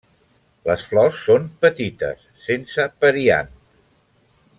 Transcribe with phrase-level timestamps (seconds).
[0.69, 3.53] Les flors són petites, sense periant.